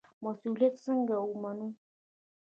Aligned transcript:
مسوولیت 0.23 0.75
څنګه 0.85 1.15
ومنو؟ 1.21 1.67